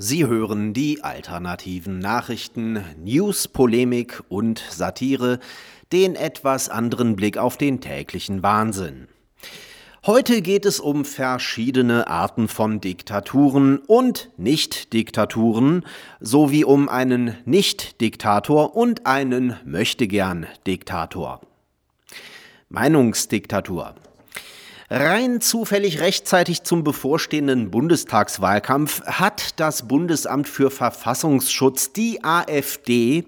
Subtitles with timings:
[0.00, 5.40] Sie hören die alternativen Nachrichten, News, Polemik und Satire,
[5.90, 9.08] den etwas anderen Blick auf den täglichen Wahnsinn.
[10.06, 15.84] Heute geht es um verschiedene Arten von Diktaturen und Nicht-Diktaturen
[16.20, 21.40] sowie um einen Nicht-Diktator und einen Möchtegern-Diktator.
[22.68, 23.96] Meinungsdiktatur.
[24.90, 33.24] Rein zufällig rechtzeitig zum bevorstehenden Bundestagswahlkampf hat das Bundesamt für Verfassungsschutz die AfD,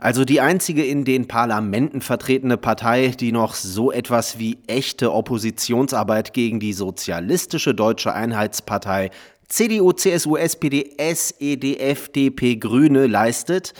[0.00, 6.32] also die einzige in den Parlamenten vertretene Partei, die noch so etwas wie echte Oppositionsarbeit
[6.32, 9.10] gegen die sozialistische deutsche Einheitspartei
[9.46, 13.74] CDU, CSU, SPD, SED, FDP, Grüne leistet,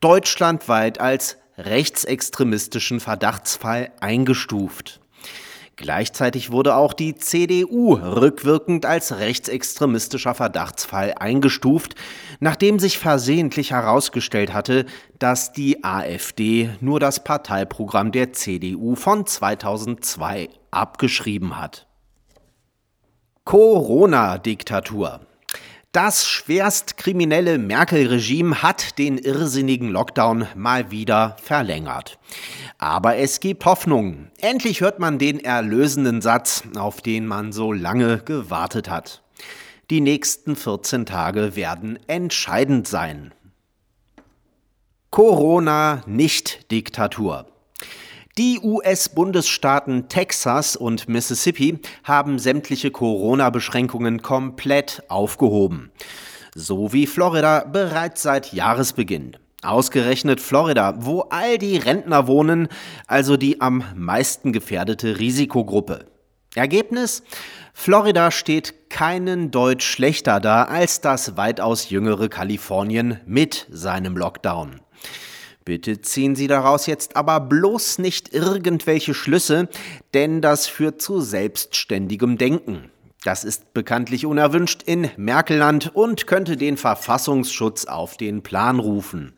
[0.00, 5.00] deutschlandweit als rechtsextremistischen Verdachtsfall eingestuft.
[5.76, 11.94] Gleichzeitig wurde auch die CDU rückwirkend als rechtsextremistischer Verdachtsfall eingestuft,
[12.40, 14.86] nachdem sich versehentlich herausgestellt hatte,
[15.18, 21.86] dass die AfD nur das Parteiprogramm der CDU von 2002 abgeschrieben hat.
[23.44, 25.20] Corona-Diktatur.
[25.96, 32.18] Das schwerst kriminelle Merkel-Regime hat den irrsinnigen Lockdown mal wieder verlängert.
[32.76, 34.30] Aber es gibt Hoffnung.
[34.42, 39.22] Endlich hört man den erlösenden Satz, auf den man so lange gewartet hat.
[39.88, 43.32] Die nächsten 14 Tage werden entscheidend sein.
[45.10, 47.46] Corona-Nicht-Diktatur.
[48.38, 55.90] Die US-Bundesstaaten Texas und Mississippi haben sämtliche Corona-Beschränkungen komplett aufgehoben.
[56.54, 59.38] So wie Florida bereits seit Jahresbeginn.
[59.62, 62.68] Ausgerechnet Florida, wo all die Rentner wohnen,
[63.06, 66.04] also die am meisten gefährdete Risikogruppe.
[66.54, 67.22] Ergebnis?
[67.72, 74.80] Florida steht keinen Deut schlechter da als das weitaus jüngere Kalifornien mit seinem Lockdown.
[75.66, 79.68] Bitte ziehen Sie daraus jetzt aber bloß nicht irgendwelche Schlüsse,
[80.14, 82.88] denn das führt zu selbstständigem Denken.
[83.24, 89.34] Das ist bekanntlich unerwünscht in Merkelland und könnte den Verfassungsschutz auf den Plan rufen.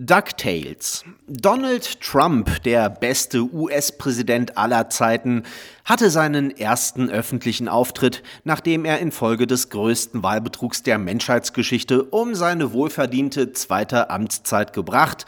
[0.00, 1.04] DuckTales.
[1.26, 5.42] Donald Trump, der beste US-Präsident aller Zeiten,
[5.84, 12.72] hatte seinen ersten öffentlichen Auftritt, nachdem er infolge des größten Wahlbetrugs der Menschheitsgeschichte um seine
[12.72, 15.26] wohlverdiente zweite Amtszeit gebracht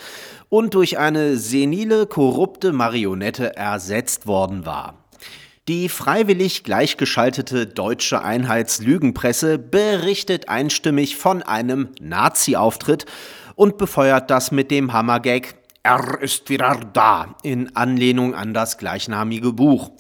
[0.49, 5.01] und durch eine senile, korrupte Marionette ersetzt worden war.
[5.67, 13.07] Die freiwillig gleichgeschaltete deutsche Einheitslügenpresse berichtet einstimmig von einem Nazi-Auftritt
[13.61, 19.53] und befeuert das mit dem Hammergag Er ist wieder da in Anlehnung an das gleichnamige
[19.53, 19.91] Buch.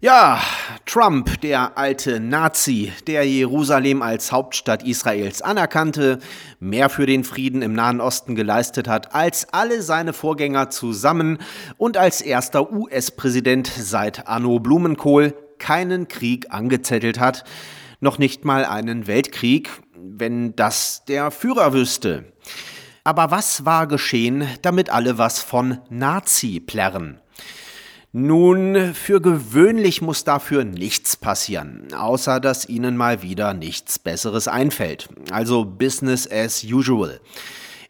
[0.00, 0.40] Ja,
[0.86, 6.20] Trump, der alte Nazi, der Jerusalem als Hauptstadt Israels anerkannte,
[6.60, 11.38] mehr für den Frieden im Nahen Osten geleistet hat als alle seine Vorgänger zusammen
[11.78, 17.42] und als erster US-Präsident seit Anno Blumenkohl keinen Krieg angezettelt hat,
[18.02, 22.24] noch nicht mal einen Weltkrieg, wenn das der Führer wüsste.
[23.04, 27.20] Aber was war geschehen, damit alle was von Nazi plärren?
[28.14, 35.08] Nun, für gewöhnlich muss dafür nichts passieren, außer dass ihnen mal wieder nichts Besseres einfällt.
[35.30, 37.20] Also Business as usual.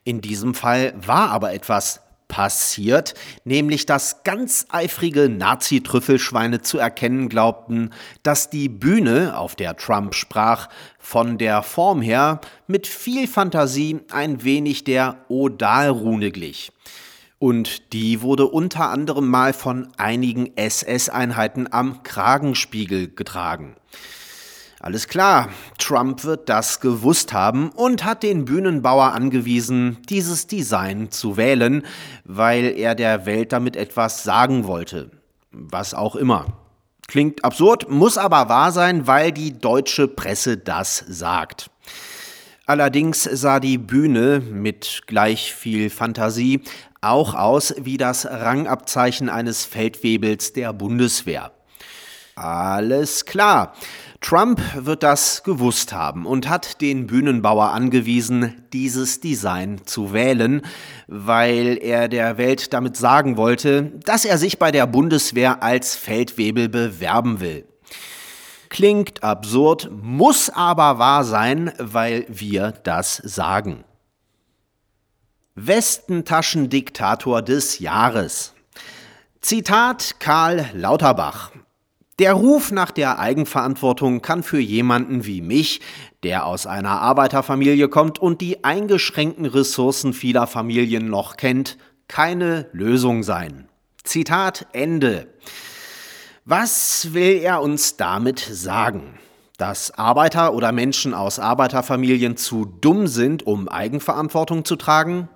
[0.05, 2.01] In diesem Fall war aber etwas
[2.33, 3.13] passiert,
[3.45, 7.91] nämlich dass ganz eifrige Nazi-Trüffelschweine zu erkennen glaubten,
[8.23, 14.45] dass die Bühne, auf der Trump sprach, von der Form her mit viel Fantasie ein
[14.45, 16.73] wenig der Odalrune glich.
[17.39, 23.77] Und die wurde unter anderem mal von einigen SS-Einheiten am Kragenspiegel getragen.
[24.83, 25.49] Alles klar,
[25.79, 31.87] Trump wird das gewusst haben und hat den Bühnenbauer angewiesen, dieses Design zu wählen,
[32.25, 35.13] weil er der Welt damit etwas sagen wollte.
[35.53, 36.47] Was auch immer.
[37.07, 41.71] Klingt absurd, muss aber wahr sein, weil die deutsche Presse das sagt.
[42.67, 46.61] Allerdings sah die Bühne mit gleich viel Fantasie
[47.01, 51.53] auch aus wie das Rangabzeichen eines Feldwebels der Bundeswehr.
[52.35, 53.75] Alles klar.
[54.21, 60.63] Trump wird das gewusst haben und hat den Bühnenbauer angewiesen, dieses Design zu wählen,
[61.09, 66.69] weil er der Welt damit sagen wollte, dass er sich bei der Bundeswehr als Feldwebel
[66.69, 67.67] bewerben will.
[68.69, 73.85] Klingt absurd, muss aber wahr sein, weil wir das sagen.
[75.57, 78.55] Westentaschendiktator des Jahres.
[79.43, 81.51] Zitat Karl Lauterbach.
[82.19, 85.81] Der Ruf nach der Eigenverantwortung kann für jemanden wie mich,
[86.23, 91.79] der aus einer Arbeiterfamilie kommt und die eingeschränkten Ressourcen vieler Familien noch kennt,
[92.09, 93.69] keine Lösung sein.
[94.05, 95.29] Zitat Ende.
[96.45, 99.19] Was will er uns damit sagen?
[99.57, 105.29] Dass Arbeiter oder Menschen aus Arbeiterfamilien zu dumm sind, um Eigenverantwortung zu tragen?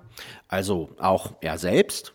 [0.47, 2.13] Also auch er selbst?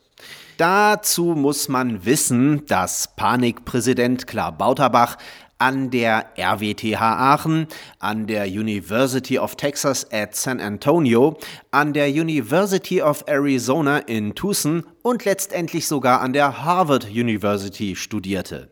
[0.56, 5.16] Dazu muss man wissen, dass Panikpräsident Klar Bauterbach
[5.62, 7.68] an der RWTH Aachen,
[8.00, 11.38] an der University of Texas at San Antonio,
[11.70, 18.68] an der University of Arizona in Tucson und letztendlich sogar an der Harvard University studierte.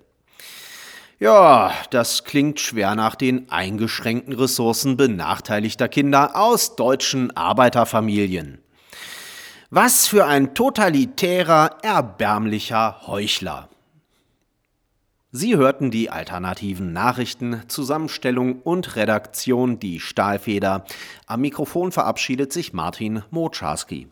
[1.20, 8.58] Ja, das klingt schwer nach den eingeschränkten Ressourcen benachteiligter Kinder aus deutschen Arbeiterfamilien.
[9.72, 13.69] Was für ein totalitärer, erbärmlicher Heuchler.
[15.31, 20.84] Sie hörten die alternativen Nachrichten, Zusammenstellung und Redaktion Die Stahlfeder.
[21.28, 24.08] Am Mikrofon verabschiedet sich Martin Moczarski.